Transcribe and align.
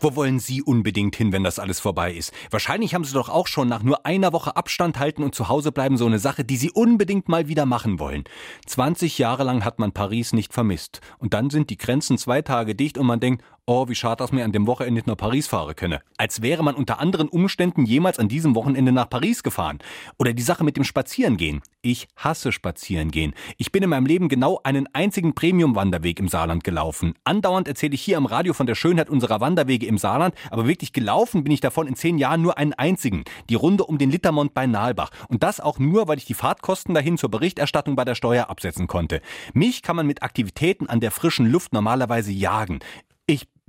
wo 0.00 0.16
wollen 0.16 0.38
Sie 0.38 0.62
unbedingt 0.62 1.14
hin, 1.16 1.32
wenn 1.32 1.44
das 1.44 1.58
alles 1.58 1.78
vorbei 1.78 2.12
ist? 2.12 2.32
Wahrscheinlich 2.50 2.94
haben 2.94 3.04
Sie 3.04 3.12
doch 3.12 3.28
auch 3.28 3.46
schon 3.46 3.68
nach 3.68 3.82
nur 3.82 4.06
einer 4.06 4.32
Woche 4.32 4.56
Abstand 4.56 4.98
halten 4.98 5.22
und 5.22 5.34
zu 5.34 5.48
Hause 5.48 5.72
bleiben 5.72 5.96
so 5.96 6.06
eine 6.06 6.18
Sache, 6.18 6.42
die 6.42 6.56
Sie 6.56 6.70
unbedingt 6.70 7.28
mal 7.28 7.48
wieder 7.48 7.66
machen 7.66 7.98
wollen. 7.98 8.24
20 8.66 9.18
Jahre 9.18 9.44
lang 9.44 9.64
hat 9.64 9.78
man 9.78 9.92
Paris 9.92 10.32
nicht 10.32 10.52
vermisst. 10.52 11.00
Und 11.18 11.34
dann 11.34 11.50
sind 11.50 11.70
die 11.70 11.76
Grenzen 11.76 12.18
zwei 12.18 12.42
Tage 12.42 12.74
dicht 12.74 12.98
und 12.98 13.06
man 13.06 13.20
denkt, 13.20 13.44
oh, 13.66 13.88
wie 13.88 13.94
schade, 13.94 14.16
dass 14.16 14.32
mir 14.32 14.44
an 14.44 14.52
dem 14.52 14.66
Wochenende 14.66 15.02
nach 15.06 15.16
Paris 15.16 15.46
fahren 15.46 15.76
könne. 15.76 16.00
Als 16.16 16.42
wäre 16.42 16.64
man 16.64 16.74
unter 16.74 16.98
anderen 16.98 17.28
Umständen 17.28 17.84
jemals 17.84 18.18
an 18.18 18.28
diesem 18.28 18.56
Wochenende 18.56 18.90
nach 18.90 19.08
Paris 19.08 19.44
gefahren. 19.44 19.78
Oder 20.18 20.32
die 20.32 20.42
Sache 20.42 20.64
mit 20.64 20.76
dem 20.76 20.82
Spazierengehen. 20.82 21.62
Ich 21.82 22.08
hasse 22.16 22.50
Spazierengehen. 22.50 23.32
Ich 23.58 23.70
bin 23.70 23.82
in 23.82 23.90
meinem 23.90 24.06
Leben 24.06 24.28
genau 24.28 24.60
einen 24.64 24.88
einzigen 24.92 25.34
Premium-Wanderweg 25.34 26.18
im 26.18 26.28
Saarland 26.28 26.64
gelaufen. 26.64 27.14
Andauernd 27.24 27.68
erzähle 27.68 27.94
ich 27.94 28.02
hier 28.02 28.16
am 28.16 28.26
Radio 28.26 28.54
von 28.54 28.66
der 28.66 28.74
Schönheit 28.74 29.08
unserer 29.08 29.40
Wanderwege 29.40 29.86
im 29.90 29.98
Saarland, 29.98 30.34
aber 30.50 30.66
wirklich 30.66 30.94
gelaufen 30.94 31.44
bin 31.44 31.52
ich 31.52 31.60
davon 31.60 31.86
in 31.86 31.96
zehn 31.96 32.16
Jahren 32.16 32.40
nur 32.40 32.56
einen 32.56 32.72
einzigen. 32.72 33.24
Die 33.50 33.54
Runde 33.54 33.84
um 33.84 33.98
den 33.98 34.10
Littermond 34.10 34.54
bei 34.54 34.66
Nalbach. 34.66 35.10
Und 35.28 35.42
das 35.42 35.60
auch 35.60 35.78
nur, 35.78 36.08
weil 36.08 36.16
ich 36.16 36.24
die 36.24 36.34
Fahrtkosten 36.34 36.94
dahin 36.94 37.18
zur 37.18 37.30
Berichterstattung 37.30 37.96
bei 37.96 38.04
der 38.04 38.14
Steuer 38.14 38.48
absetzen 38.48 38.86
konnte. 38.86 39.20
Mich 39.52 39.82
kann 39.82 39.96
man 39.96 40.06
mit 40.06 40.22
Aktivitäten 40.22 40.88
an 40.88 41.00
der 41.00 41.10
frischen 41.10 41.46
Luft 41.46 41.72
normalerweise 41.74 42.32
jagen. 42.32 42.78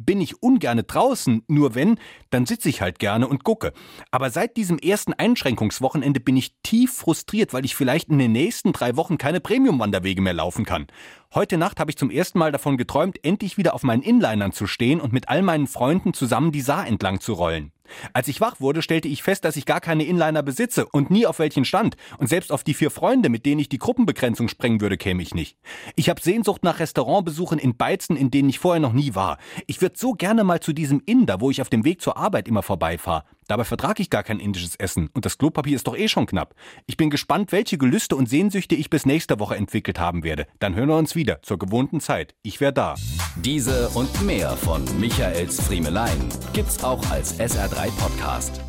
Bin 0.05 0.22
ich 0.22 0.41
ungerne 0.41 0.84
draußen, 0.84 1.44
nur 1.48 1.76
wenn, 1.76 2.00
dann 2.30 2.46
sitze 2.46 2.70
ich 2.70 2.82
halt 2.82 3.00
gerne 3.00 3.28
und 3.28 3.44
gucke. 3.44 3.73
Aber 4.10 4.30
seit 4.30 4.58
diesem 4.58 4.77
ersten 4.80 5.14
Einschränkungswochenende 5.14 6.20
bin 6.20 6.38
ich 6.38 6.55
tief 6.64 6.94
frustriert, 6.94 7.54
weil 7.54 7.66
ich 7.66 7.76
vielleicht 7.76 8.10
in 8.10 8.18
den 8.18 8.32
nächsten 8.32 8.74
drei 8.74 8.96
Wochen 8.96 9.18
keine 9.18 9.40
Premium-Wanderwege 9.40 10.22
mehr 10.22 10.34
laufen 10.34 10.66
kann. 10.66 10.88
Heute 11.34 11.58
Nacht 11.58 11.80
habe 11.80 11.91
ich 11.91 11.98
zum 11.98 12.10
ersten 12.10 12.40
Mal 12.40 12.52
davon 12.52 12.77
geträumt, 12.77 13.24
endlich 13.24 13.58
wieder 13.58 13.74
auf 13.74 13.84
meinen 13.84 14.02
Inlinern 14.02 14.52
zu 14.52 14.68
stehen 14.68 14.99
und 14.99 15.13
mit 15.13 15.30
all 15.30 15.41
meinen 15.41 15.68
Freunden 15.68 16.13
zusammen 16.13 16.52
die 16.52 16.62
Saar 16.62 16.88
entlang 16.88 17.20
zu 17.20 17.34
rollen. 17.34 17.71
Als 18.13 18.27
ich 18.27 18.41
wach 18.41 18.59
wurde, 18.59 18.81
stellte 18.81 19.07
ich 19.07 19.23
fest, 19.23 19.45
dass 19.45 19.55
ich 19.55 19.65
gar 19.65 19.81
keine 19.81 20.03
Inliner 20.03 20.43
besitze 20.43 20.85
und 20.85 21.09
nie 21.11 21.25
auf 21.25 21.39
welchen 21.39 21.65
stand. 21.65 21.95
Und 22.17 22.27
selbst 22.27 22.51
auf 22.51 22.63
die 22.63 22.73
vier 22.73 22.91
Freunde, 22.91 23.29
mit 23.29 23.45
denen 23.45 23.59
ich 23.59 23.70
die 23.70 23.79
Gruppenbegrenzung 23.79 24.47
sprengen 24.47 24.81
würde, 24.81 24.97
käme 24.97 25.21
ich 25.21 25.34
nicht. 25.34 25.57
Ich 25.95 26.09
habe 26.09 26.21
Sehnsucht 26.21 26.63
nach 26.63 26.79
Restaurantbesuchen 26.79 27.59
in 27.59 27.77
Beizen, 27.77 28.15
in 28.15 28.31
denen 28.31 28.49
ich 28.49 28.59
vorher 28.59 28.81
noch 28.81 28.93
nie 28.93 29.15
war. 29.15 29.37
Ich 29.67 29.81
würde 29.81 29.97
so 29.97 30.13
gerne 30.13 30.43
mal 30.43 30.59
zu 30.59 30.73
diesem 30.73 31.01
Inder, 31.05 31.41
wo 31.41 31.49
ich 31.49 31.62
auf 31.62 31.69
dem 31.69 31.85
Weg 31.85 32.01
zur 32.01 32.17
Arbeit 32.17 32.47
immer 32.47 32.63
vorbeifahre. 32.63 33.23
Dabei 33.52 33.66
vertrage 33.66 34.02
ich 34.02 34.10
gar 34.10 34.24
kein 34.24 34.40
indisches 34.40 34.77
Essen 34.77 35.10
und 35.12 35.26
das 35.26 35.38
Klopapier 35.38 35.76
ist 35.76 35.85
doch 35.85 35.98
eh 35.98 36.07
schon 36.07 36.26
knapp. 36.26 36.55
Ich 36.85 36.96
bin 36.96 37.10
gespannt, 37.10 37.52
welche 37.52 37.77
Gelüste 37.77 38.16
und 38.16 38.30
Sehnsüchte 38.30 38.76
ich 38.76 38.90
bis 38.90 39.05
nächste 39.05 39.41
Woche 39.41 39.58
entwickelt 39.58 39.99
haben 39.99 40.24
werde. 40.24 40.48
Dann 40.60 40.74
hören 40.74 40.88
wir 40.88 40.96
uns 40.96 41.16
wieder 41.16 41.41
zur 41.41 41.60
gewohnten 41.60 41.99
Zeit. 41.99 42.34
Ich 42.43 42.62
wäre 42.62 42.71
da. 42.71 42.96
Diese 43.35 43.90
und 43.90 44.21
mehr 44.26 44.52
von 44.52 44.85
Michaels 45.02 45.60
Friemelein 45.60 46.30
gibt's 46.54 46.82
auch 46.82 47.05
als 47.12 47.41
SR3 47.41 47.91
Podcast. 47.98 48.62